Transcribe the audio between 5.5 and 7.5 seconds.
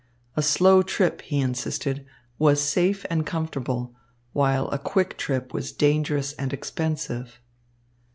was dangerous and expensive.